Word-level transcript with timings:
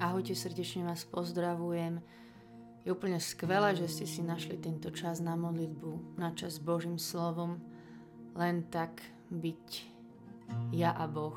Ahojte, 0.00 0.32
srdečne 0.32 0.88
vás 0.88 1.04
pozdravujem. 1.04 2.00
Je 2.80 2.88
úplne 2.88 3.20
skvelé, 3.20 3.76
že 3.76 3.84
ste 3.84 4.08
si 4.08 4.24
našli 4.24 4.56
tento 4.56 4.88
čas 4.88 5.20
na 5.20 5.36
modlitbu, 5.36 6.16
na 6.16 6.32
čas 6.32 6.56
s 6.56 6.64
Božím 6.64 6.96
slovom, 6.96 7.60
len 8.32 8.64
tak 8.72 9.04
byť 9.28 9.68
ja 10.72 10.96
a 10.96 11.04
Boh. 11.04 11.36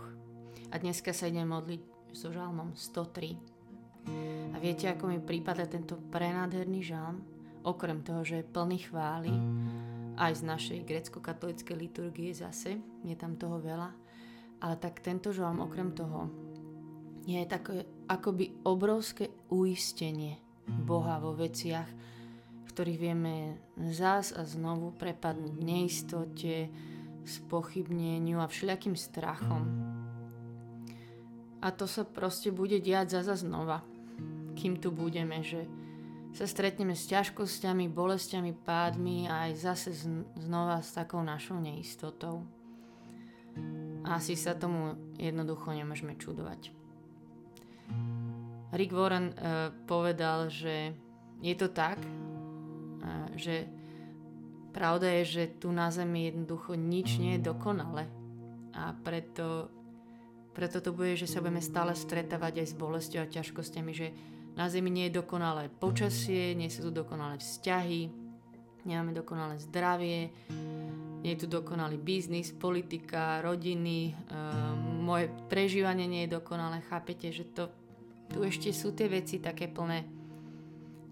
A 0.71 0.79
dneska 0.79 1.11
sa 1.11 1.27
idem 1.27 1.43
modliť 1.51 2.15
so 2.15 2.31
žalmom 2.31 2.71
103. 2.71 4.55
A 4.55 4.63
viete, 4.63 4.87
ako 4.87 5.11
mi 5.11 5.19
prípada 5.19 5.67
tento 5.67 5.99
prenádherný 5.99 6.87
žalm? 6.87 7.19
Okrem 7.67 7.99
toho, 7.99 8.23
že 8.23 8.47
je 8.47 8.47
plný 8.47 8.79
chvály, 8.87 9.35
aj 10.15 10.39
z 10.39 10.41
našej 10.47 10.79
grecko-katolíckej 10.87 11.75
liturgie 11.75 12.31
zase, 12.31 12.79
je 13.03 13.15
tam 13.19 13.35
toho 13.35 13.59
veľa, 13.59 13.91
ale 14.63 14.79
tak 14.79 15.03
tento 15.03 15.35
žalm 15.35 15.59
okrem 15.59 15.91
toho 15.91 16.31
je 17.23 17.39
také 17.47 17.87
akoby 18.11 18.51
obrovské 18.67 19.31
uistenie 19.47 20.39
Boha 20.67 21.19
vo 21.19 21.35
veciach, 21.35 21.87
v 21.87 22.67
ktorých 22.67 22.99
vieme 22.99 23.59
zás 23.91 24.35
a 24.35 24.43
znovu 24.43 24.91
prepadnúť 24.95 25.55
neistote, 25.59 26.67
spochybneniu 27.23 28.43
a 28.43 28.51
všelijakým 28.51 28.95
strachom. 28.99 29.63
A 31.63 31.71
to 31.71 31.87
sa 31.87 32.03
proste 32.03 32.51
bude 32.51 32.83
diať 32.83 33.23
zasa 33.23 33.39
znova, 33.39 33.79
kým 34.59 34.83
tu 34.83 34.91
budeme, 34.91 35.39
že 35.39 35.63
sa 36.35 36.43
stretneme 36.43 36.97
s 36.97 37.07
ťažkosťami, 37.07 37.87
bolestiami, 37.87 38.51
pádmi 38.51 39.31
a 39.31 39.47
aj 39.47 39.51
zase 39.63 39.89
znova 40.35 40.83
s 40.83 40.91
takou 40.91 41.23
našou 41.23 41.61
neistotou. 41.61 42.43
Asi 44.03 44.35
sa 44.35 44.57
tomu 44.57 44.97
jednoducho 45.15 45.71
nemôžeme 45.71 46.19
čudovať. 46.19 46.82
Rick 48.73 48.91
Warren 48.93 49.29
uh, 49.29 49.69
povedal, 49.85 50.49
že 50.49 50.97
je 51.43 51.53
to 51.53 51.69
tak, 51.69 52.01
uh, 52.01 53.29
že 53.37 53.69
pravda 54.73 55.21
je, 55.21 55.23
že 55.23 55.43
tu 55.61 55.69
na 55.69 55.93
Zemi 55.93 56.33
jednoducho 56.33 56.73
nič 56.73 57.21
nie 57.21 57.37
je 57.37 57.53
dokonale. 57.53 58.09
A 58.73 58.97
preto, 58.97 59.69
preto 60.57 60.81
to 60.81 60.89
bude, 60.89 61.13
že 61.13 61.29
sa 61.29 61.45
budeme 61.45 61.61
stále 61.61 61.93
stretávať 61.93 62.65
aj 62.65 62.67
s 62.73 62.75
bolestou 62.75 63.21
a 63.21 63.29
ťažkosťami, 63.29 63.91
že 63.93 64.09
na 64.57 64.65
Zemi 64.69 64.89
nie 64.89 65.09
je 65.09 65.21
dokonalé 65.21 65.69
počasie, 65.69 66.57
nie 66.57 66.73
sú 66.73 66.89
tu 66.89 66.91
dokonalé 67.05 67.37
vzťahy, 67.37 68.09
nemáme 68.89 69.13
dokonalé 69.13 69.61
zdravie, 69.61 70.33
nie 71.21 71.31
je 71.37 71.45
tu 71.45 71.47
dokonalý 71.47 72.01
biznis, 72.01 72.49
politika, 72.49 73.41
rodiny, 73.45 74.13
uh, 74.33 74.92
moje 75.03 75.27
prežívanie 75.51 76.07
nie 76.07 76.23
je 76.25 76.39
dokonalé. 76.39 76.79
Chápete, 76.87 77.27
že 77.35 77.43
to 77.51 77.67
tu 78.31 78.41
ešte 78.41 78.71
sú 78.73 78.95
tie 78.95 79.11
veci 79.11 79.37
také 79.37 79.69
plné 79.69 80.07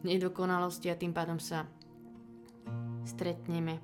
nedokonalosti 0.01 0.89
a 0.89 0.97
tým 0.97 1.13
pádom 1.13 1.37
sa 1.37 1.69
stretneme 3.05 3.77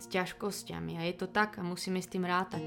s 0.00 0.08
ťažkosťami 0.08 0.96
a 0.96 1.02
je 1.04 1.14
to 1.16 1.28
tak 1.28 1.60
a 1.60 1.66
musíme 1.66 2.00
s 2.00 2.08
tým 2.08 2.24
rátať. 2.24 2.64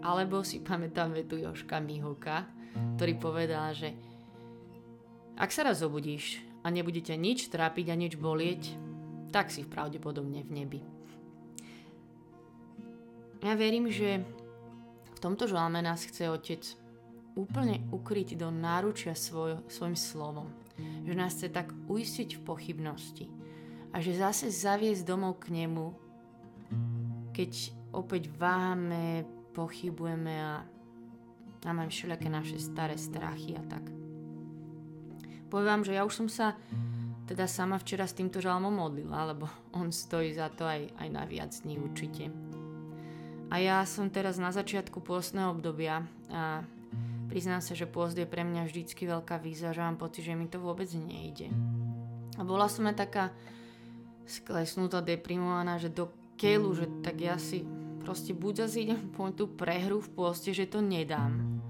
Alebo 0.00 0.40
si 0.40 0.64
pamätám 0.64 1.12
vetu 1.12 1.36
Joška 1.36 1.76
Mihoka, 1.80 2.48
ktorý 2.96 3.14
povedal, 3.20 3.76
že 3.76 3.92
ak 5.36 5.52
sa 5.52 5.68
raz 5.68 5.84
zobudíš 5.84 6.40
a 6.64 6.72
nebude 6.72 7.04
ťa 7.04 7.20
nič 7.20 7.52
trápiť 7.52 7.86
a 7.92 8.00
nič 8.00 8.16
bolieť, 8.16 8.72
tak 9.28 9.52
si 9.52 9.64
pravdepodobne 9.64 10.40
v 10.44 10.50
nebi. 10.50 10.80
Ja 13.44 13.54
verím, 13.54 13.86
že 13.92 14.24
v 15.18 15.24
tomto 15.26 15.50
žalme 15.50 15.82
nás 15.82 16.06
chce 16.06 16.30
Otec 16.30 16.62
úplne 17.34 17.82
ukryť 17.90 18.38
do 18.38 18.54
náručia 18.54 19.18
svoj, 19.18 19.66
svojim 19.66 19.98
slovom. 19.98 20.46
Že 20.78 21.14
nás 21.18 21.34
chce 21.34 21.50
tak 21.50 21.74
uistiť 21.90 22.38
v 22.38 22.44
pochybnosti. 22.46 23.26
A 23.90 23.98
že 23.98 24.14
zase 24.14 24.46
zaviesť 24.46 25.02
domov 25.02 25.42
k 25.42 25.58
nemu, 25.58 25.90
keď 27.34 27.74
opäť 27.90 28.30
váhame, 28.30 29.26
pochybujeme 29.58 30.34
a 30.38 30.62
máme 31.66 31.90
všelijaké 31.90 32.30
naše 32.30 32.62
staré 32.62 32.94
strachy 32.94 33.58
a 33.58 33.62
tak. 33.66 33.90
Poviem 35.50 35.82
vám, 35.82 35.82
že 35.82 35.96
ja 35.98 36.06
už 36.06 36.14
som 36.14 36.28
sa 36.30 36.54
teda 37.26 37.50
sama 37.50 37.74
včera 37.82 38.06
s 38.06 38.14
týmto 38.14 38.38
žalmom 38.38 38.70
modlila, 38.70 39.34
lebo 39.34 39.50
on 39.74 39.90
stojí 39.90 40.30
za 40.30 40.46
to 40.54 40.62
aj, 40.62 40.94
aj 40.94 41.08
na 41.10 41.26
viac 41.26 41.50
dní 41.50 41.80
určite. 41.80 42.57
A 43.48 43.60
ja 43.60 43.80
som 43.88 44.12
teraz 44.12 44.36
na 44.36 44.52
začiatku 44.52 45.00
pôstneho 45.00 45.56
obdobia 45.56 46.04
a 46.28 46.62
Priznám 47.28 47.60
sa, 47.60 47.76
že 47.76 47.84
pôzd 47.84 48.16
je 48.16 48.24
pre 48.24 48.40
mňa 48.40 48.64
vždycky 48.64 49.04
veľká 49.04 49.36
výzva, 49.36 49.76
že 49.76 49.84
mám 49.84 50.00
pocit, 50.00 50.24
že 50.24 50.32
mi 50.32 50.48
to 50.48 50.56
vôbec 50.56 50.88
nejde. 50.96 51.52
A 52.40 52.42
bola 52.42 52.72
som 52.72 52.88
aj 52.88 53.04
taká 53.04 53.24
sklesnutá, 54.24 55.04
deprimovaná, 55.04 55.76
že 55.76 55.92
do 55.92 56.08
keľu, 56.40 56.72
že 56.72 56.86
tak 57.04 57.20
ja 57.20 57.36
si 57.36 57.68
proste 58.00 58.32
buď 58.32 58.64
zase 58.64 58.96
po 59.12 59.28
tú 59.28 59.44
prehru 59.44 60.00
v 60.00 60.08
pôste, 60.16 60.56
že 60.56 60.64
to 60.64 60.80
nedám. 60.80 61.60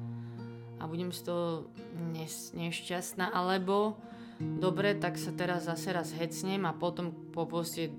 A 0.79 0.87
budem 0.87 1.11
z 1.11 1.27
toho 1.27 1.67
nes- 2.15 2.55
nešťastná, 2.55 3.35
alebo 3.35 3.99
dobre, 4.39 4.95
tak 4.95 5.19
sa 5.19 5.35
teraz 5.35 5.67
zase 5.67 5.91
raz 5.91 6.15
hecnem 6.15 6.63
a 6.71 6.73
potom 6.77 7.11
po 7.35 7.51
poste 7.51 7.91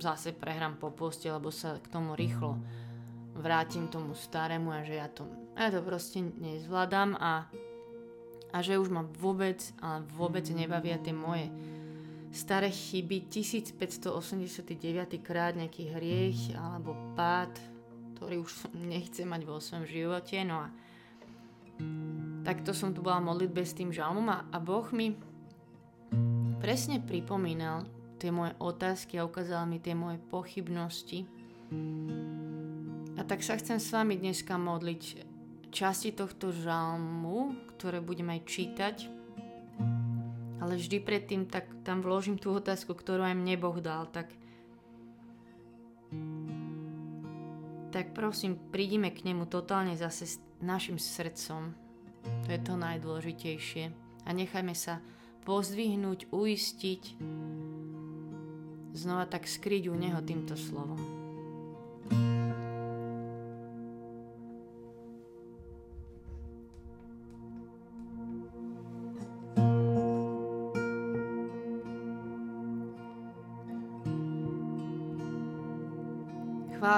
zase 0.00 0.32
prehrám 0.32 0.80
po 0.80 0.88
poste, 0.88 1.28
lebo 1.28 1.52
sa 1.52 1.76
k 1.76 1.92
tomu 1.92 2.16
rýchlo 2.16 2.56
vrátim 3.36 3.88
tomu 3.88 4.16
starému 4.16 4.72
a 4.72 4.80
že 4.82 4.94
ja 4.96 5.08
to 5.12 5.28
ja 5.56 5.72
to 5.72 5.80
proste 5.80 6.20
nezvládam 6.20 7.16
a, 7.16 7.48
a 8.52 8.56
že 8.60 8.76
už 8.76 8.92
ma 8.92 9.08
vôbec, 9.16 9.56
ale 9.80 10.04
vôbec 10.12 10.44
nebavia 10.52 11.00
tie 11.00 11.16
moje 11.16 11.48
staré 12.28 12.68
chyby, 12.68 13.32
1589 13.32 15.16
krát 15.24 15.56
nejaký 15.56 15.96
hriech 15.96 16.52
alebo 16.52 16.92
pád, 17.16 17.56
ktorý 18.16 18.44
už 18.44 18.68
nechce 18.76 19.24
mať 19.24 19.48
vo 19.48 19.56
svojom 19.56 19.88
živote. 19.88 20.36
No 20.44 20.68
a 20.68 20.68
takto 22.44 22.76
som 22.76 22.92
tu 22.92 23.00
bola 23.00 23.24
modlitbe 23.24 23.64
s 23.64 23.72
tým 23.72 23.88
žalmom 23.88 24.28
a, 24.28 24.44
a 24.52 24.60
Boh 24.60 24.84
mi 24.92 25.16
presne 26.60 27.00
pripomínal 27.00 27.88
tie 28.20 28.28
moje 28.28 28.52
otázky 28.60 29.16
a 29.16 29.24
ukázal 29.24 29.64
mi 29.64 29.80
tie 29.80 29.96
moje 29.96 30.20
pochybnosti. 30.28 31.24
A 33.16 33.24
tak 33.24 33.40
sa 33.40 33.56
chcem 33.56 33.80
s 33.80 33.88
vami 33.96 34.20
dneska 34.20 34.60
modliť 34.60 35.02
časti 35.72 36.12
tohto 36.12 36.52
žalmu, 36.52 37.56
ktoré 37.76 38.04
budem 38.04 38.28
aj 38.32 38.40
čítať. 38.44 38.96
Ale 40.60 40.76
vždy 40.76 41.00
predtým 41.00 41.48
tak 41.48 41.68
tam 41.80 42.04
vložím 42.04 42.36
tú 42.36 42.52
otázku, 42.52 42.92
ktorú 42.92 43.24
aj 43.24 43.36
mne 43.36 43.56
Boh 43.56 43.76
dal. 43.80 44.08
Tak, 44.12 44.28
tak 47.92 48.12
prosím, 48.12 48.60
prídime 48.68 49.08
k 49.12 49.24
nemu 49.24 49.48
totálne 49.48 49.96
zase 49.96 50.24
s 50.28 50.36
našim 50.60 51.00
srdcom. 51.00 51.72
To 52.44 52.48
je 52.52 52.60
to 52.60 52.74
najdôležitejšie. 52.76 53.84
A 54.26 54.28
nechajme 54.34 54.74
sa 54.74 55.00
pozdvihnúť, 55.46 56.34
uistiť, 56.34 57.02
znova 58.96 59.24
tak 59.30 59.46
skryť 59.46 59.88
u 59.88 59.94
Neho 59.94 60.18
týmto 60.26 60.58
slovom. 60.58 61.15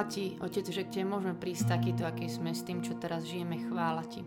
Ti, 0.08 0.40
Otec, 0.40 0.64
že 0.64 0.88
k 0.88 0.92
Tebe 1.00 1.12
môžeme 1.12 1.36
prísť 1.36 1.76
takýto, 1.76 2.08
aký 2.08 2.32
sme 2.32 2.56
s 2.56 2.64
tým, 2.64 2.80
čo 2.80 2.96
teraz 2.96 3.28
žijeme. 3.28 3.60
Chvála 3.68 4.04
Ti. 4.08 4.24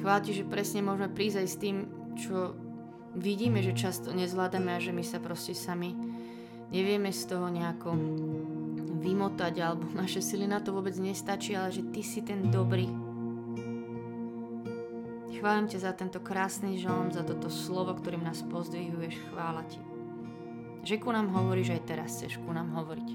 Chvála 0.00 0.20
Ti, 0.24 0.32
že 0.32 0.48
presne 0.48 0.80
môžeme 0.80 1.12
prísť 1.12 1.44
aj 1.44 1.48
s 1.52 1.56
tým, 1.60 1.76
čo 2.16 2.56
vidíme, 3.12 3.60
že 3.60 3.76
často 3.76 4.16
nezvládame 4.16 4.72
a 4.72 4.80
že 4.80 4.96
my 4.96 5.04
sa 5.04 5.20
proste 5.20 5.52
sami 5.52 5.92
nevieme 6.72 7.12
z 7.12 7.22
toho 7.28 7.52
nejako 7.52 7.92
vymotať 9.04 9.54
alebo 9.60 9.84
naše 10.00 10.24
sily 10.24 10.48
na 10.48 10.64
to 10.64 10.72
vôbec 10.72 10.96
nestačí, 10.96 11.52
ale 11.52 11.76
že 11.76 11.84
Ty 11.92 12.00
si 12.00 12.24
ten 12.24 12.48
dobrý. 12.48 12.88
Chválim 15.36 15.68
ťa 15.68 15.84
za 15.84 15.92
tento 15.92 16.24
krásny 16.24 16.80
žalm, 16.80 17.12
za 17.12 17.20
toto 17.20 17.52
slovo, 17.52 17.92
ktorým 17.92 18.24
nás 18.24 18.40
pozdvihuješ. 18.40 19.20
Chvála 19.28 19.68
Ti 19.68 19.95
že 20.86 21.02
ku 21.02 21.10
nám 21.10 21.34
hovoríš 21.34 21.74
aj 21.74 21.82
teraz 21.82 22.14
chceš 22.14 22.38
ku 22.38 22.54
nám 22.54 22.70
hovoriť. 22.70 23.08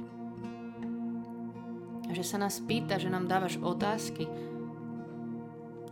Že 2.12 2.24
sa 2.28 2.36
nás 2.36 2.60
pýta, 2.60 3.00
že 3.00 3.08
nám 3.08 3.32
dávaš 3.32 3.56
otázky, 3.64 4.28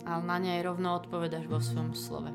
ale 0.04 0.22
na 0.28 0.36
ne 0.44 0.60
aj 0.60 0.68
rovno 0.68 1.00
odpovedaš 1.00 1.48
vo 1.48 1.64
svojom 1.64 1.96
slove. 1.96 2.32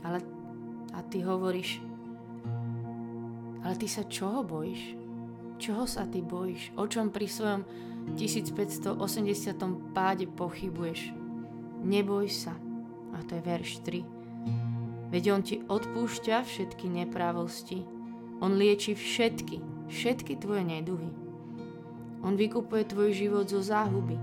Ale 0.00 0.24
a 0.96 0.98
ty 1.04 1.20
hovoríš, 1.20 1.84
ale 3.60 3.76
ty 3.76 3.84
sa 3.84 4.08
čoho 4.08 4.40
bojíš? 4.40 4.96
Čoho 5.60 5.84
sa 5.84 6.08
ty 6.08 6.24
bojíš? 6.24 6.72
O 6.80 6.88
čom 6.88 7.12
pri 7.12 7.28
svojom 7.28 7.68
1580. 8.16 8.96
páde 9.92 10.24
pochybuješ. 10.24 11.12
Neboj 11.84 12.32
sa. 12.32 12.69
A 13.14 13.22
to 13.26 13.38
je 13.38 13.42
verš 13.42 13.82
3. 13.82 15.10
Veď 15.10 15.24
on 15.34 15.42
ti 15.42 15.58
odpúšťa 15.66 16.46
všetky 16.46 16.86
neprávosti. 16.86 17.82
On 18.38 18.54
lieči 18.54 18.94
všetky, 18.94 19.58
všetky 19.90 20.38
tvoje 20.38 20.62
neduhy. 20.62 21.10
On 22.22 22.38
vykupuje 22.38 22.86
tvoj 22.86 23.10
život 23.10 23.46
zo 23.50 23.58
záhuby. 23.58 24.16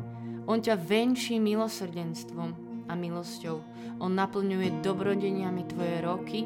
On 0.48 0.64
ťa 0.64 0.80
venčí 0.80 1.38
milosrdenstvom 1.44 2.68
a 2.88 2.94
milosťou. 2.96 3.60
On 4.00 4.12
naplňuje 4.14 4.80
dobrodeniami 4.80 5.68
tvoje 5.68 5.96
roky, 6.00 6.40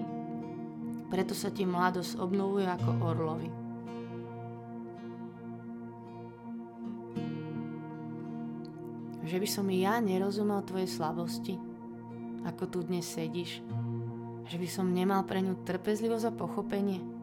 preto 1.12 1.36
sa 1.36 1.52
ti 1.52 1.68
mladosť 1.68 2.18
obnovuje 2.18 2.66
ako 2.66 2.92
orlovi. 3.04 3.50
Že 9.22 9.38
by 9.38 9.48
som 9.48 9.68
ja 9.70 10.00
nerozumel 10.00 10.64
tvoje 10.66 10.90
slabosti, 10.90 11.71
ako 12.46 12.64
tu 12.68 12.80
dnes 12.86 13.06
sedíš. 13.06 13.62
Že 14.48 14.58
by 14.58 14.68
som 14.68 14.94
nemal 14.94 15.24
pre 15.24 15.40
ňu 15.40 15.64
trpezlivosť 15.64 16.26
a 16.28 16.38
pochopenie 16.38 17.22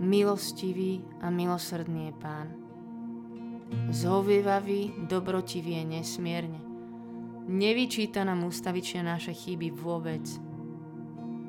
milostivý 0.00 1.00
a 1.24 1.32
milosrdný 1.32 2.12
je 2.12 2.14
Pán. 2.20 2.48
Zhovievavý, 3.90 5.08
dobrotivý 5.10 5.82
je 5.82 5.84
nesmierne. 5.98 6.60
Nevyčíta 7.46 8.22
nám 8.22 8.46
ústavične 8.46 9.06
naše 9.06 9.34
chyby 9.34 9.74
vôbec. 9.74 10.22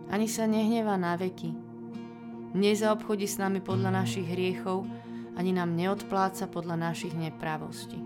Ani 0.08 0.30
sa 0.30 0.48
nehneva 0.48 0.96
na 0.96 1.20
veky. 1.20 1.54
Nezaobchodí 2.58 3.28
s 3.28 3.38
nami 3.38 3.60
podľa 3.60 4.02
našich 4.02 4.26
hriechov, 4.26 4.88
ani 5.38 5.54
nám 5.54 5.78
neodpláca 5.78 6.50
podľa 6.50 6.90
našich 6.90 7.14
nepravostí. 7.14 8.02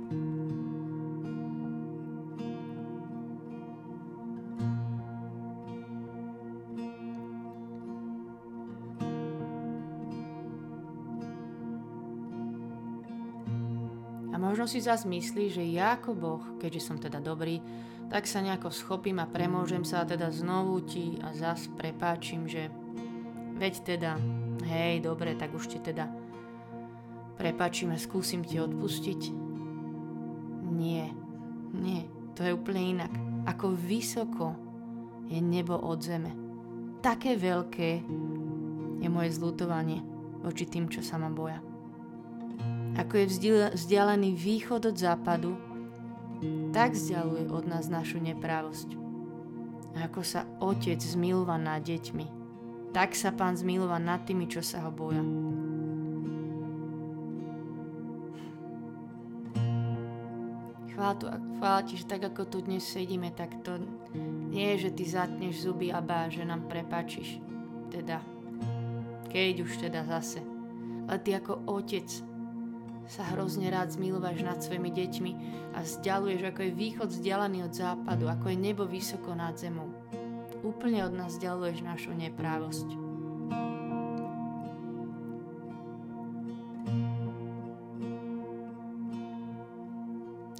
Si 14.72 14.80
zase 14.80 15.04
myslí, 15.04 15.52
že 15.52 15.64
ja 15.68 16.00
ako 16.00 16.12
Boh, 16.16 16.44
keďže 16.56 16.82
som 16.88 16.96
teda 16.96 17.20
dobrý, 17.20 17.60
tak 18.08 18.24
sa 18.24 18.40
nejako 18.40 18.72
schopím 18.72 19.20
a 19.20 19.28
premôžem 19.28 19.84
sa 19.84 20.04
a 20.04 20.08
teda 20.08 20.32
znovu 20.32 20.80
ti 20.88 21.20
a 21.20 21.36
zas 21.36 21.68
prepáčim, 21.76 22.48
že 22.48 22.72
veď 23.60 23.74
teda, 23.84 24.16
hej, 24.64 25.04
dobre, 25.04 25.36
tak 25.36 25.52
už 25.52 25.76
ti 25.76 25.80
teda 25.84 26.08
prepáčim 27.36 27.92
a 27.92 28.00
skúsim 28.00 28.48
ti 28.48 28.64
odpustiť. 28.64 29.22
Nie, 30.72 31.12
nie, 31.76 32.08
to 32.36 32.48
je 32.48 32.56
úplne 32.56 33.00
inak. 33.00 33.12
Ako 33.52 33.76
vysoko 33.76 34.56
je 35.28 35.44
nebo 35.44 35.76
od 35.76 36.00
zeme. 36.00 36.32
Také 37.04 37.36
veľké 37.36 37.92
je 39.02 39.10
moje 39.10 39.30
zlutovanie 39.36 40.00
voči 40.40 40.64
tým, 40.64 40.88
čo 40.88 41.04
sa 41.04 41.20
ma 41.20 41.28
boja. 41.28 41.71
Ako 43.00 43.24
je 43.24 43.26
vzdialený 43.72 44.36
východ 44.36 44.92
od 44.92 44.98
západu, 45.00 45.56
tak 46.76 46.92
vzdialuje 46.92 47.48
od 47.48 47.64
nás 47.70 47.88
našu 47.88 48.20
neprávosť. 48.20 49.00
A 49.96 50.08
ako 50.08 50.24
sa 50.24 50.48
otec 50.60 51.00
zmilova 51.00 51.56
nad 51.56 51.84
deťmi, 51.84 52.26
tak 52.92 53.16
sa 53.16 53.32
pán 53.32 53.56
zmilova 53.56 54.00
nad 54.00 54.24
tými, 54.28 54.48
čo 54.48 54.60
sa 54.60 54.84
ho 54.84 54.92
boja. 54.92 55.24
Chvála, 60.92 61.16
tu, 61.16 61.26
chvála 61.58 61.82
ti, 61.88 61.94
že 61.96 62.06
tak 62.06 62.22
ako 62.28 62.42
tu 62.46 62.58
dnes 62.62 62.84
sedíme, 62.84 63.32
tak 63.32 63.64
to 63.64 63.80
nie 64.52 64.76
je, 64.76 64.88
že 64.88 64.92
ty 64.96 65.04
zatneš 65.08 65.64
zuby 65.64 65.90
a 65.90 66.04
bá, 66.04 66.28
že 66.28 66.44
nám 66.44 66.68
prepačíš. 66.68 67.40
Teda, 67.88 68.20
keď 69.32 69.64
už 69.64 69.72
teda 69.88 70.04
zase. 70.08 70.44
Ale 71.08 71.20
ty 71.24 71.36
ako 71.36 71.64
otec 71.68 72.08
sa 73.08 73.24
hrozne 73.34 73.70
rád 73.72 73.94
zmilováš 73.94 74.44
nad 74.46 74.60
svojimi 74.62 74.92
deťmi 74.94 75.32
a 75.74 75.82
vzdialuješ, 75.82 76.42
ako 76.48 76.60
je 76.64 76.72
východ 76.78 77.10
vzdialený 77.10 77.68
od 77.68 77.74
západu, 77.74 78.26
ako 78.30 78.52
je 78.52 78.58
nebo 78.58 78.84
vysoko 78.86 79.34
nad 79.34 79.58
zemou. 79.58 79.90
Úplne 80.62 81.10
od 81.10 81.14
nás 81.18 81.38
vzdialuješ 81.38 81.82
našu 81.82 82.12
neprávosť. 82.14 82.90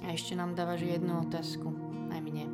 A 0.02 0.06
ešte 0.10 0.34
nám 0.34 0.58
dávaš 0.58 0.82
jednu 0.82 1.22
otázku, 1.22 1.70
aj 2.10 2.20
mne. 2.20 2.46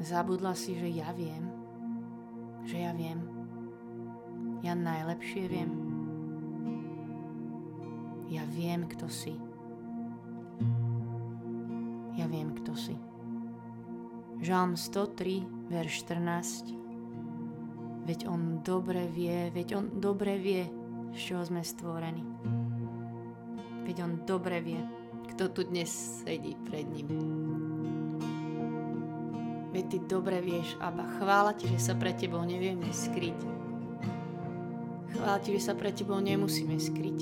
Zabudla 0.00 0.56
si, 0.56 0.76
že 0.76 0.88
ja 0.88 1.12
viem, 1.12 1.44
že 2.64 2.80
ja 2.80 2.92
viem, 2.96 3.19
ja 4.70 4.78
najlepšie 4.78 5.50
viem. 5.50 5.70
Ja 8.30 8.46
viem, 8.46 8.86
kto 8.86 9.10
si. 9.10 9.34
Ja 12.14 12.30
viem, 12.30 12.54
kto 12.54 12.78
si. 12.78 12.94
Žalm 14.38 14.78
103, 14.78 15.74
verš 15.74 16.06
14. 16.06 16.70
Veď 18.06 18.30
on 18.30 18.62
dobre 18.62 19.10
vie, 19.10 19.50
veď 19.50 19.74
on 19.74 19.86
dobre 19.98 20.38
vie, 20.38 20.70
z 21.18 21.18
čoho 21.18 21.42
sme 21.42 21.66
stvorení. 21.66 22.22
Veď 23.90 24.06
on 24.06 24.22
dobre 24.22 24.62
vie, 24.62 24.78
kto 25.34 25.50
tu 25.50 25.66
dnes 25.66 25.90
sedí 26.22 26.54
pred 26.62 26.86
ním. 26.86 27.10
Veď 29.74 29.84
ty 29.90 29.98
dobre 30.06 30.38
vieš, 30.38 30.78
Aba, 30.78 31.10
chvála 31.18 31.58
ti, 31.58 31.66
že 31.66 31.90
sa 31.90 31.98
pre 31.98 32.14
tebou 32.14 32.46
nevieme 32.46 32.86
skryť 32.94 33.69
Chvála 35.10 35.38
ti, 35.42 35.58
že 35.58 35.70
sa 35.70 35.74
pre 35.74 35.90
tebou 35.90 36.18
nemusíme 36.22 36.78
skryť. 36.78 37.18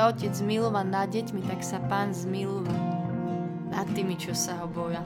sa 0.00 0.08
otec 0.08 0.32
zmiloval 0.32 0.88
nad 0.88 1.12
deťmi, 1.12 1.44
tak 1.44 1.60
sa 1.60 1.76
pán 1.76 2.16
zmiluje 2.16 2.72
nad 3.68 3.84
tými, 3.92 4.16
čo 4.16 4.32
sa 4.32 4.56
ho 4.56 4.64
boja. 4.64 5.04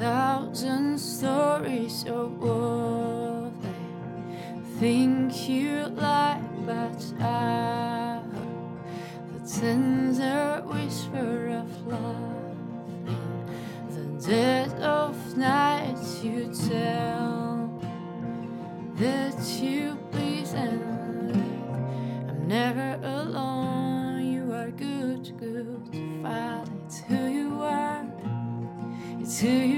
thousand 0.00 0.96
stories 0.96 2.08
of 2.08 2.40
what 2.40 3.52
they 3.60 3.84
think 4.80 5.36
you 5.44 5.84
like, 6.00 6.40
but 6.64 6.96
I 7.20 8.24
heard 8.24 9.36
the 9.36 9.40
tender 9.44 10.64
whisper 10.64 11.60
of 11.60 11.68
love. 11.84 12.35
Tell 16.68 17.80
that 18.96 19.40
you 19.62 19.96
please 20.10 20.52
and 20.52 20.82
I'm 22.28 22.48
never 22.48 22.98
alone. 23.04 24.24
You 24.26 24.52
are 24.52 24.72
good, 24.72 25.38
good 25.38 25.88
Father. 26.24 26.72
It's 26.86 26.98
who 26.98 27.26
you 27.26 27.62
are. 27.62 28.04
It's 29.20 29.38
who 29.38 29.48
you 29.48 29.75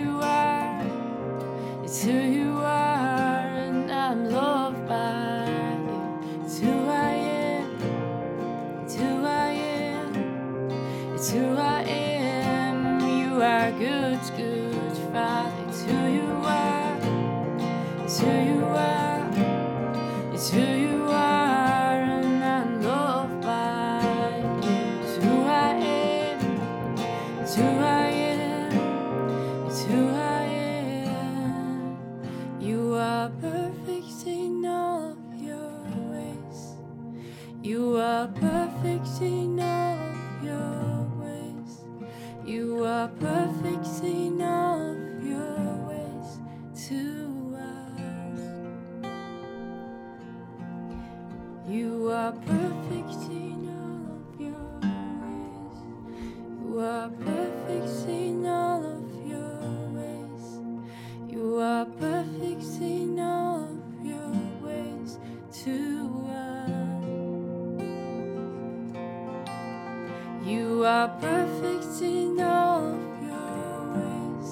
You 70.49 70.83
are 70.87 71.09
perfect 71.21 72.01
in 72.01 72.41
all 72.41 72.95
of 72.95 73.23
your 73.23 73.81
ways. 73.93 74.51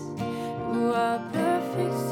You 0.76 0.92
are 0.92 1.18
perfect 1.32 2.05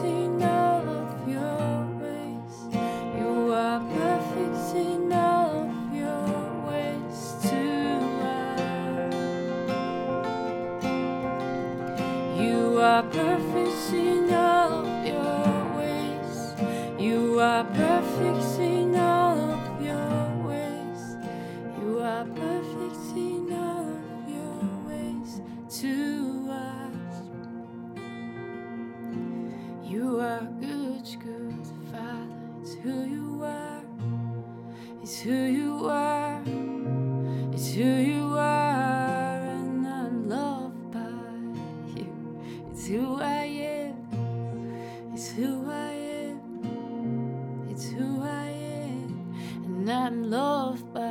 It's 45.14 45.30
who 45.30 45.70
I 45.70 45.92
am. 45.92 47.68
It's 47.70 47.86
who 47.86 48.20
I 48.20 48.46
am, 48.48 49.32
and 49.64 49.88
I'm 49.88 50.28
loved 50.28 50.92
by 50.92 51.03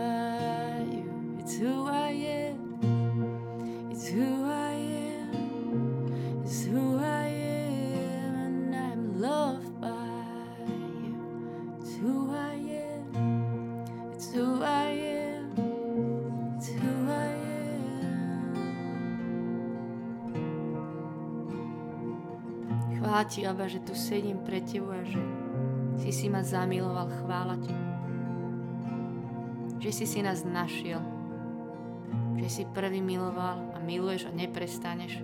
Ti, 23.23 23.47
Abba, 23.47 23.71
že 23.71 23.79
tu 23.79 23.95
sedím 23.95 24.43
pre 24.43 24.59
tebou 24.59 24.91
a 24.91 25.01
že 25.01 25.17
si 25.95 26.11
si 26.11 26.27
ma 26.27 26.43
zamiloval. 26.43 27.07
Chvála 27.23 27.55
ti. 27.55 27.71
Že 29.79 29.91
si 29.95 30.05
si 30.05 30.19
nás 30.19 30.43
našiel. 30.43 30.99
Že 32.35 32.47
si 32.51 32.63
prvý 32.67 32.99
miloval 32.99 33.71
a 33.73 33.79
miluješ 33.79 34.27
a 34.27 34.35
neprestaneš, 34.35 35.23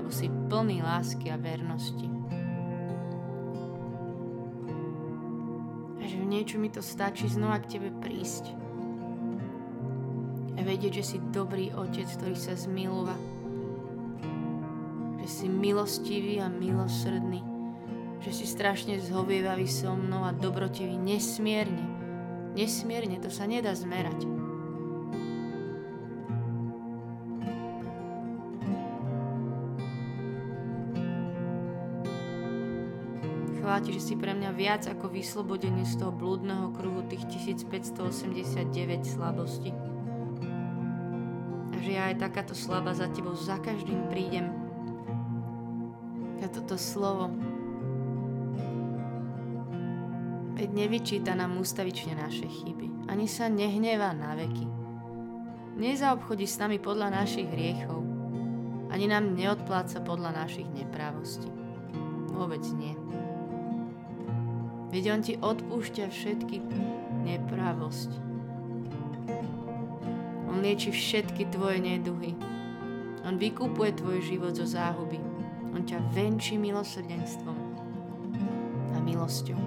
lebo 0.00 0.08
si 0.08 0.32
plný 0.48 0.80
lásky 0.80 1.28
a 1.28 1.36
vernosti. 1.36 2.08
A 6.00 6.02
že 6.08 6.16
v 6.16 6.26
niečo 6.26 6.56
mi 6.56 6.72
to 6.72 6.80
stačí 6.80 7.28
znova 7.28 7.60
k 7.60 7.76
tebe 7.76 7.92
prísť. 8.00 8.56
A 10.56 10.64
vedieť, 10.64 11.04
že 11.04 11.04
si 11.04 11.16
dobrý 11.28 11.76
otec, 11.76 12.08
ktorý 12.08 12.36
sa 12.40 12.56
zmilúva. 12.56 13.43
Že 15.24 15.32
si 15.32 15.48
milostivý 15.48 16.36
a 16.44 16.52
milosrdný. 16.52 17.40
Že 18.20 18.28
si 18.28 18.44
strašne 18.44 19.00
zhovievavý 19.00 19.64
so 19.64 19.96
mnou 19.96 20.20
a 20.20 20.36
dobrotivý 20.36 21.00
nesmierne. 21.00 21.80
Nesmierne, 22.52 23.16
to 23.24 23.32
sa 23.32 23.48
nedá 23.48 23.72
zmerať. 23.72 24.20
Chvála 33.64 33.80
ti, 33.80 33.96
že 33.96 34.12
si 34.12 34.14
pre 34.20 34.36
mňa 34.36 34.52
viac 34.52 34.84
ako 34.84 35.08
vyslobodenie 35.08 35.88
z 35.88 36.04
toho 36.04 36.12
blúdneho 36.12 36.68
kruhu 36.76 37.00
tých 37.08 37.24
1589 37.32 39.08
slabostí. 39.08 39.72
A 41.72 41.76
že 41.80 41.96
ja 41.96 42.12
aj 42.12 42.28
takáto 42.28 42.52
slaba 42.52 42.92
za 42.92 43.08
tebou 43.08 43.32
za 43.32 43.56
každým 43.56 44.04
prídem. 44.12 44.63
A 46.74 46.76
toto 46.76 46.90
slovo 46.90 47.30
Veď 50.58 50.70
nevyčíta 50.74 51.38
nám 51.38 51.62
ústavične 51.62 52.18
naše 52.18 52.50
chyby, 52.50 53.06
ani 53.06 53.30
sa 53.30 53.46
nehnevá 53.46 54.10
na 54.10 54.34
veky. 54.34 54.66
Nezaobchodí 55.78 56.50
s 56.50 56.58
nami 56.58 56.82
podľa 56.82 57.14
našich 57.14 57.46
hriechov, 57.46 58.02
ani 58.90 59.06
nám 59.06 59.38
neodpláca 59.38 60.02
podľa 60.02 60.34
našich 60.34 60.66
neprávostí. 60.74 61.46
Vôbec 62.34 62.66
nie. 62.74 62.98
Veď 64.90 65.04
on 65.14 65.20
ti 65.22 65.38
odpúšťa 65.38 66.10
všetky 66.10 66.58
neprávosť. 67.22 68.10
On 70.50 70.58
lieči 70.58 70.90
všetky 70.90 71.54
tvoje 71.54 71.78
neduhy. 71.78 72.34
On 73.22 73.38
vykupuje 73.38 73.94
tvoj 73.94 74.26
život 74.26 74.58
zo 74.58 74.66
záhuby. 74.66 75.23
On 75.84 75.92
ťa 75.92 76.00
venčí 76.16 76.56
milosrdenstvom 76.56 77.58
a 78.96 78.98
milosťou. 79.04 79.60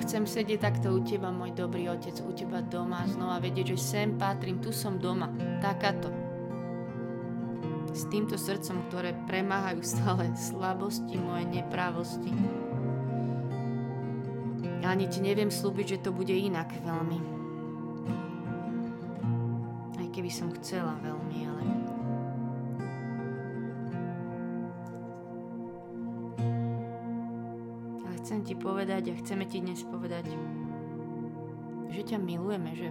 chcem 0.00 0.26
sedieť 0.26 0.58
takto 0.62 0.94
u 0.94 1.02
teba, 1.06 1.30
môj 1.30 1.54
dobrý 1.54 1.86
otec, 1.90 2.18
u 2.26 2.34
teba 2.34 2.62
doma, 2.62 3.06
znova 3.06 3.38
vedieť, 3.38 3.74
že 3.74 3.78
sem 3.78 4.18
patrím, 4.18 4.58
tu 4.58 4.74
som 4.74 4.98
doma, 4.98 5.30
takáto. 5.62 6.19
S 8.00 8.08
týmto 8.08 8.40
srdcom, 8.40 8.88
ktoré 8.88 9.12
premáhajú 9.28 9.84
stále 9.84 10.32
slabosti, 10.32 11.20
moje 11.20 11.44
neprávosti. 11.52 12.32
ani 14.90 15.04
ti 15.06 15.20
neviem 15.20 15.52
slúbiť, 15.52 15.86
že 15.86 16.02
to 16.02 16.10
bude 16.10 16.32
inak 16.32 16.72
veľmi. 16.80 17.18
Aj 20.00 20.08
keby 20.10 20.30
som 20.32 20.48
chcela 20.56 20.96
veľmi, 21.04 21.38
ale... 21.46 21.64
Ale 28.02 28.14
chcem 28.24 28.40
ti 28.42 28.56
povedať 28.56 29.12
a 29.12 29.18
chceme 29.20 29.44
ti 29.44 29.60
dnes 29.60 29.84
povedať, 29.86 30.26
že 31.92 32.00
ťa 32.02 32.18
milujeme, 32.18 32.72
že 32.74 32.88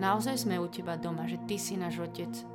naozaj 0.00 0.42
sme 0.42 0.58
u 0.58 0.66
teba 0.66 0.98
doma, 0.98 1.28
že 1.30 1.38
ty 1.46 1.54
si 1.60 1.78
náš 1.78 2.02
otec. 2.02 2.49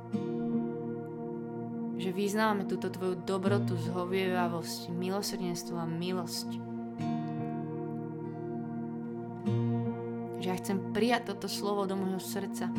Že 2.06 2.14
vyznávame 2.14 2.70
túto 2.70 2.86
tvoju 2.86 3.18
dobrotu, 3.26 3.74
zhovievavosť, 3.74 4.94
milosrdenstvo 4.94 5.74
a 5.74 5.90
milosť. 5.90 6.54
Že 10.38 10.46
ja 10.46 10.54
chcem 10.54 10.94
prijať 10.94 11.34
toto 11.34 11.50
slovo 11.50 11.82
do 11.82 11.98
môjho 11.98 12.22
srdca 12.22 12.70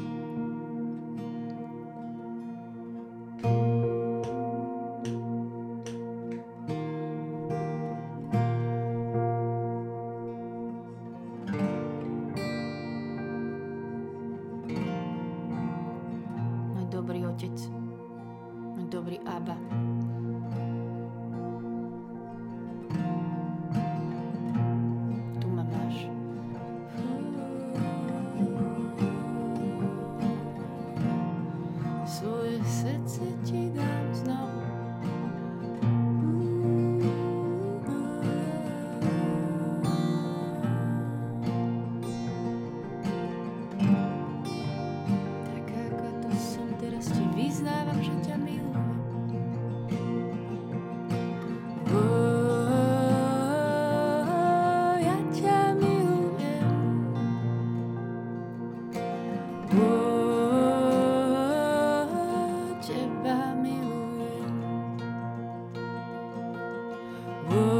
dobrý 18.90 19.20
Abba. 19.20 19.58
world. 67.50 67.77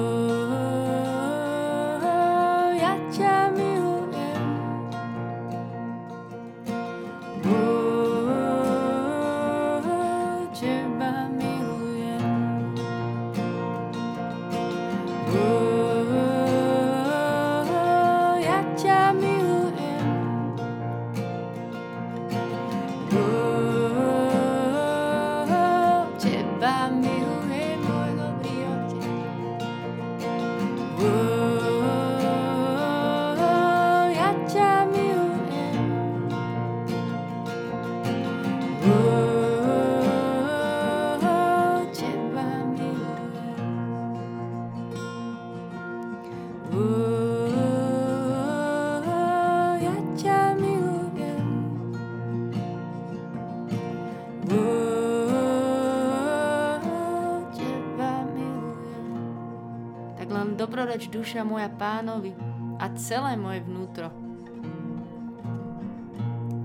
Dobroreč 60.78 61.10
duša 61.10 61.42
moja 61.42 61.74
pánovi 61.74 62.38
a 62.78 62.86
celé 62.94 63.34
moje 63.34 63.66
vnútro. 63.66 64.14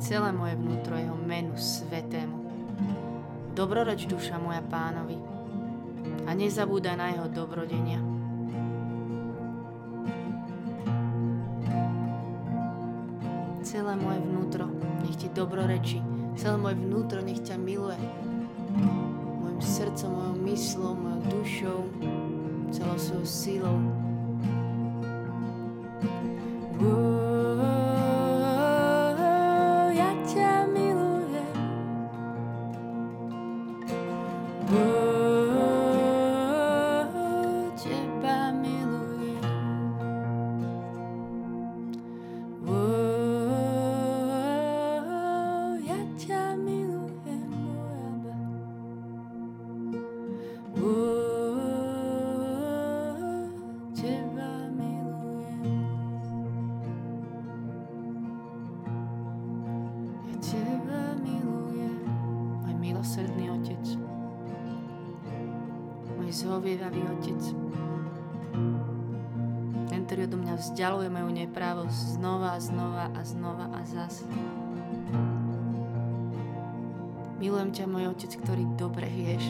Celé 0.04 0.28
moje 0.36 0.52
vnútro 0.60 1.00
jeho 1.00 1.16
menu 1.16 1.56
svetému. 1.56 2.36
Dobroreč 3.56 4.04
duša 4.04 4.36
moja 4.36 4.60
pánovi 4.68 5.16
a 6.28 6.36
nezabúda 6.36 6.92
na 6.92 7.08
jeho 7.16 7.24
dobrodenia. 7.32 8.04
Celé 13.64 13.96
moje 13.96 14.20
vnútro 14.28 14.68
nech 15.08 15.16
ti 15.16 15.32
dobroreči, 15.32 16.04
celé 16.36 16.60
moje 16.60 16.76
vnútro 16.76 17.24
nech 17.24 17.40
ťa 17.40 17.56
miluje. 17.56 17.96
Mojim 19.40 19.64
srdcom, 19.64 20.12
mojou 20.12 20.36
myslou, 20.44 20.92
mojou 21.00 21.20
dušou, 21.32 21.80
celou 22.68 23.00
svojou 23.00 23.24
sílou. 23.24 23.91
Zhovievavý 66.82 67.02
Otec. 67.14 67.42
Ten, 69.86 70.00
ktorý 70.02 70.20
odo 70.26 70.38
mňa 70.42 70.54
vzdialuje 70.58 71.08
moju 71.14 71.30
neprávosť 71.30 72.18
znova 72.18 72.48
a 72.56 72.58
znova 72.58 73.06
a 73.14 73.20
znova 73.22 73.66
a 73.70 73.80
zas. 73.86 74.26
Milujem 77.38 77.70
ťa, 77.70 77.86
môj 77.86 78.10
Otec, 78.10 78.34
ktorý 78.34 78.66
dobre 78.74 79.06
vieš. 79.06 79.46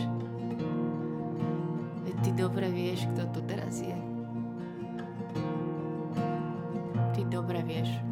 Veď 2.04 2.16
ty 2.20 2.30
dobre 2.36 2.68
vieš, 2.68 3.08
kto 3.16 3.24
tu 3.32 3.40
teraz 3.48 3.80
je. 3.80 3.96
Ty 7.16 7.20
dobre 7.32 7.64
vieš. 7.64 8.11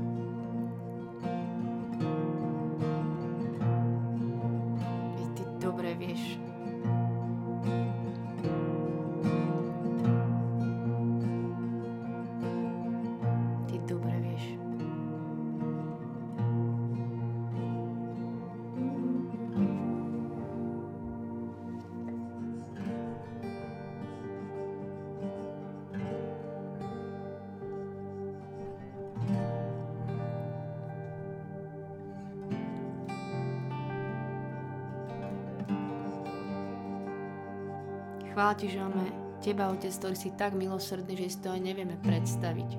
Chvála 38.41 38.57
Ti, 38.57 38.73
že 38.73 38.81
máme 38.81 39.05
Teba, 39.45 39.69
Otec, 39.69 39.93
ktorý 39.93 40.17
si 40.17 40.33
tak 40.33 40.57
milosrdný, 40.57 41.13
že 41.13 41.29
si 41.29 41.45
to 41.45 41.53
aj 41.53 41.61
nevieme 41.61 42.01
predstaviť. 42.01 42.73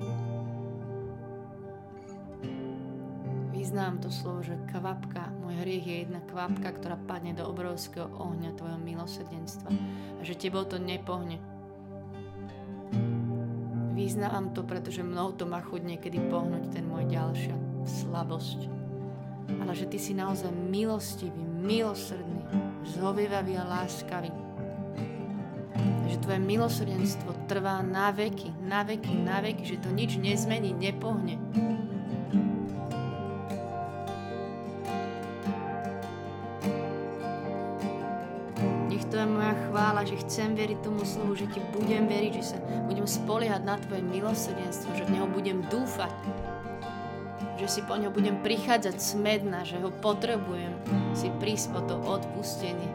Vyznám 3.54 4.02
to 4.02 4.10
slovo, 4.10 4.42
že 4.42 4.58
kvapka, 4.74 5.30
môj 5.38 5.62
hriech 5.62 5.86
je 5.86 5.96
jedna 6.02 6.18
kvapka, 6.26 6.66
ktorá 6.66 6.98
padne 7.06 7.38
do 7.38 7.46
obrovského 7.46 8.10
ohňa 8.10 8.58
Tvojho 8.58 8.82
milosrdenstva 8.82 9.70
a 10.18 10.22
že 10.26 10.34
Tebou 10.34 10.66
to 10.66 10.82
nepohne. 10.82 11.38
Vyznávam 13.94 14.50
to, 14.50 14.66
pretože 14.66 15.06
mnou 15.06 15.30
to 15.30 15.46
má 15.46 15.62
chuť 15.62 15.86
niekedy 15.86 16.26
pohnúť, 16.26 16.74
ten 16.74 16.90
môj 16.90 17.06
ďalšia 17.06 17.54
slabosť. 17.86 18.66
Ale 19.62 19.78
že 19.78 19.86
Ty 19.86 19.98
si 20.02 20.10
naozaj 20.10 20.50
milostivý, 20.50 21.46
milosrdný, 21.62 22.50
zhovievavý 22.98 23.62
a 23.62 23.78
láskavý 23.78 24.41
že 26.12 26.28
tvoje 26.28 26.40
milosrdenstvo 26.44 27.48
trvá 27.48 27.80
na 27.80 28.12
veky, 28.12 28.52
na 28.68 28.84
veky, 28.84 29.16
na 29.16 29.40
veky, 29.40 29.64
že 29.64 29.80
to 29.80 29.88
nič 29.88 30.20
nezmení, 30.20 30.76
nepohne. 30.76 31.40
chvála, 39.72 40.04
že 40.04 40.20
chcem 40.20 40.52
veriť 40.52 40.78
tomu 40.84 41.00
slovu, 41.00 41.32
že 41.32 41.48
ti 41.48 41.60
budem 41.72 42.04
veriť, 42.04 42.32
že 42.36 42.44
sa 42.44 42.56
budem 42.84 43.08
spoliehať 43.08 43.62
na 43.64 43.80
tvoje 43.80 44.04
milosrdenstvo, 44.04 44.92
že 44.92 45.08
v 45.08 45.16
neho 45.16 45.24
budem 45.32 45.64
dúfať, 45.72 46.12
že 47.56 47.66
si 47.68 47.80
po 47.88 47.96
ňo 47.96 48.12
budem 48.12 48.36
prichádzať 48.44 48.96
smedna, 49.00 49.64
že 49.64 49.80
ho 49.80 49.88
potrebujem 50.04 50.76
si 51.16 51.32
prísť 51.40 51.72
po 51.72 51.80
to 51.88 51.96
odpustenie. 52.04 52.90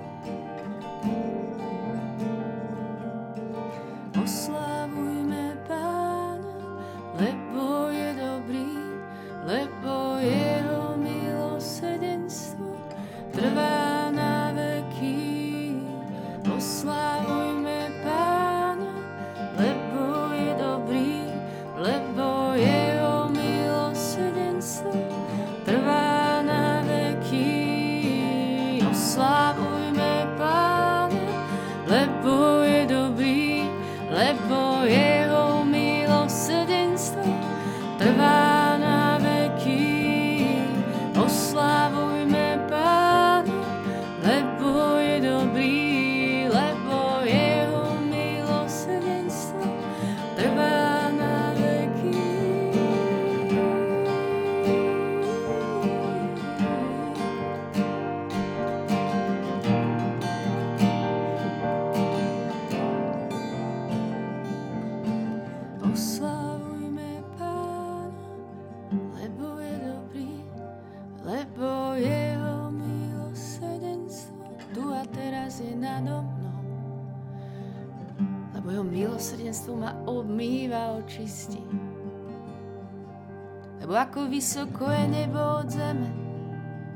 Ako 84.08 84.32
vysoko 84.32 84.88
je 84.88 85.04
nebo 85.12 85.60
od 85.60 85.67
zeme, 85.67 86.08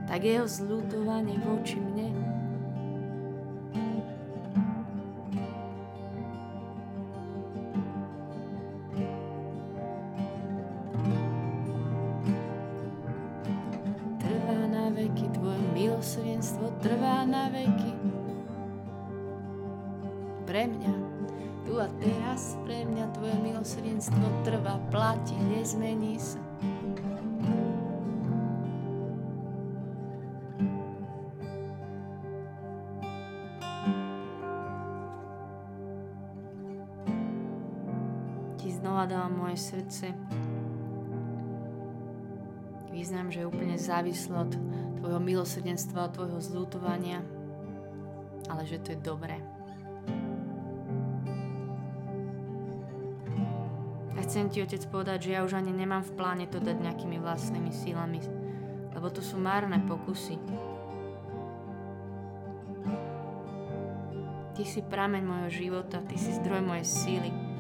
tak 0.08 0.24
jeho 0.24 0.48
zľutovanie 0.48 1.36
voči 1.44 1.76
mne. 1.76 2.08
Trvá 14.24 14.60
na 14.72 14.88
veky, 14.96 15.26
tvoje 15.36 15.64
milosrdenstvo 15.76 16.80
trvá 16.80 17.28
na 17.28 17.52
veky. 17.52 17.92
Pre 20.48 20.64
mňa 20.64 20.94
tu 21.68 21.76
a 21.76 21.92
teraz 22.00 22.56
pre 22.64 22.88
mňa 22.88 23.12
Tvoje 23.12 23.36
milosrdenstvo 23.44 24.48
trvá, 24.48 24.80
platí, 24.88 25.36
nezmení 25.52 26.16
sa. 26.16 26.51
Moje 39.52 39.68
srdce. 39.68 40.08
Význam, 42.88 43.28
že 43.28 43.44
je 43.44 43.50
úplne 43.52 43.76
závislé 43.76 44.48
od 44.48 44.56
Tvojho 45.04 45.20
milosrdenstva, 45.20 46.08
od 46.08 46.16
Tvojho 46.16 46.40
zľutovania, 46.40 47.20
ale 48.48 48.64
že 48.64 48.80
to 48.80 48.96
je 48.96 49.00
dobré. 49.04 49.36
chcem 54.22 54.48
ti, 54.48 54.64
otec, 54.64 54.80
povedať, 54.88 55.28
že 55.28 55.36
ja 55.36 55.44
už 55.44 55.60
ani 55.60 55.76
nemám 55.76 56.08
v 56.08 56.16
pláne 56.16 56.48
to 56.48 56.64
dať 56.64 56.80
nejakými 56.80 57.20
vlastnými 57.20 57.68
sílami, 57.68 58.24
lebo 58.96 59.12
to 59.12 59.20
sú 59.20 59.36
márne 59.36 59.84
pokusy. 59.84 60.40
Ty 64.56 64.64
si 64.64 64.80
prameň 64.88 65.24
mojho 65.28 65.50
života, 65.52 66.00
ty 66.08 66.16
si 66.16 66.32
zdroj 66.40 66.64
mojej 66.64 66.88
síly. 66.88 67.51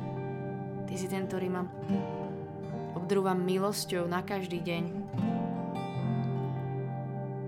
Ty 0.91 0.95
si 0.99 1.07
ten, 1.07 1.23
ktorý 1.23 1.47
ma 1.47 1.63
obdrúva 2.99 3.31
milosťou 3.31 4.11
na 4.11 4.19
každý 4.19 4.59
deň. 4.59 4.83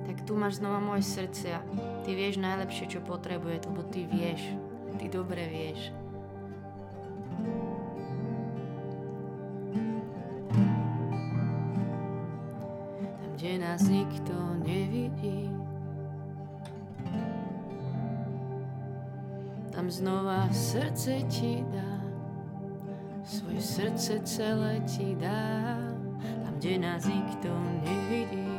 Tak 0.08 0.23
tu 0.23 0.39
máš 0.39 0.63
znova 0.63 0.79
moje 0.79 1.03
srdce 1.03 1.51
a 1.51 1.60
ty 2.08 2.15
vieš 2.15 2.39
najlepšie, 2.39 2.88
čo 2.88 3.03
potrebuje, 3.03 3.67
lebo 3.67 3.84
ty 3.84 4.08
vieš, 4.08 4.39
ty 4.95 5.12
dobre 5.12 5.43
vieš. 5.51 5.91
nás 13.73 13.89
nikto 13.89 14.34
nevidí. 14.62 15.49
Tam 19.73 19.89
znova 19.89 20.45
srdce 20.53 21.25
ti 21.25 21.65
dá, 21.73 21.92
svoje 23.34 23.62
srdce 23.62 24.13
celé 24.22 24.78
ti 24.86 25.17
dá, 25.17 25.74
tam, 26.46 26.54
kde 26.62 26.78
nás 26.78 27.02
nikto 27.10 27.50
nevidí. 27.82 28.54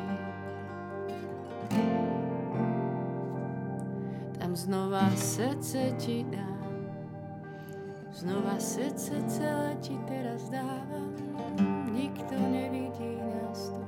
Tam 4.34 4.50
znova 4.56 5.14
srdce 5.14 5.94
ti 5.94 6.26
dá, 6.26 6.50
znova 8.10 8.58
srdce 8.58 9.14
celé 9.30 9.78
ti 9.78 9.94
teraz 10.10 10.50
dávam, 10.50 11.14
nikto 11.94 12.34
nevidí 12.34 13.14
nás 13.22 13.70
tu. 13.70 13.82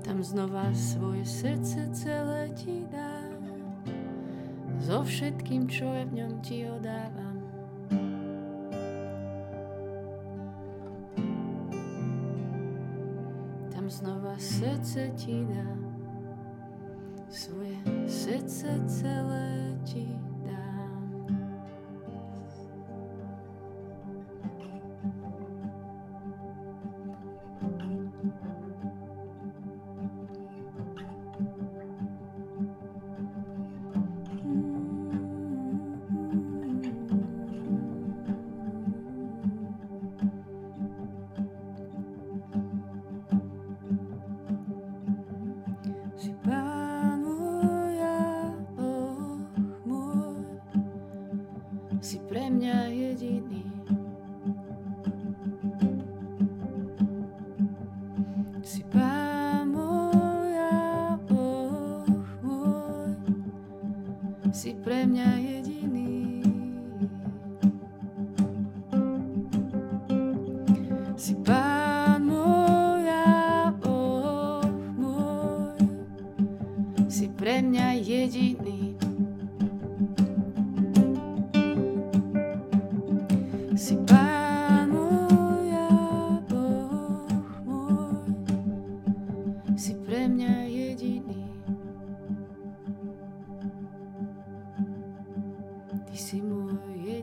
Tam 0.00 0.24
znova 0.24 0.72
svoje 0.72 1.28
srdce 1.28 1.92
celé 1.92 2.48
ti 2.56 2.88
dám, 2.88 3.17
so 4.88 5.04
všetkým, 5.04 5.68
čo 5.68 5.84
je 5.84 6.08
v 6.08 6.12
ňom 6.16 6.32
ti 6.40 6.64
odávam. 6.64 7.36
Tam 13.68 13.84
znova 13.84 14.32
srdce 14.40 15.12
ti 15.12 15.44
dám, 15.44 15.92
svoje 17.28 17.76
srdce 18.08 18.80
celé 18.88 19.57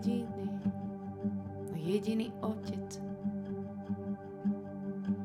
jediný, 0.05 0.29
môj 1.73 1.81
jediný 1.81 2.27
otec, 2.45 2.89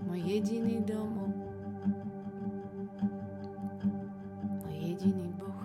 môj 0.08 0.20
jediný 0.24 0.80
domov, 0.88 1.28
môj 4.64 4.76
jediný 4.80 5.28
Boh, 5.36 5.62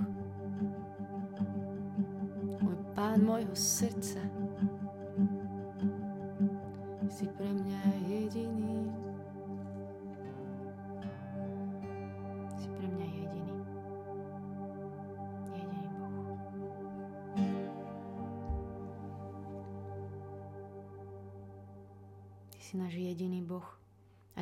môj 2.60 2.78
Pán 2.92 3.24
môjho 3.24 3.56
srdca. 3.56 4.25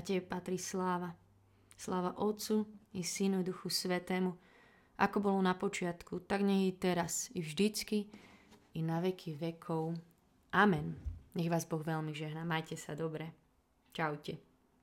Tebe 0.04 0.28
patrí 0.28 0.60
sláva. 0.60 1.16
Sláva 1.80 2.14
Otcu 2.20 2.68
i 2.94 3.02
Synu 3.02 3.42
Duchu 3.42 3.72
Svetému, 3.72 4.36
ako 5.00 5.18
bolo 5.20 5.40
na 5.42 5.58
počiatku, 5.58 6.28
tak 6.30 6.46
nech 6.46 6.70
i 6.70 6.74
teraz, 6.78 7.34
i 7.34 7.42
vždycky, 7.42 8.12
i 8.78 8.80
na 8.86 9.02
veky 9.02 9.34
vekov. 9.34 9.98
Amen. 10.54 10.94
Nech 11.34 11.50
vás 11.50 11.66
Boh 11.66 11.82
veľmi 11.82 12.14
žehná. 12.14 12.46
Majte 12.46 12.78
sa 12.78 12.94
dobre. 12.94 13.34
Čaute. 13.90 14.53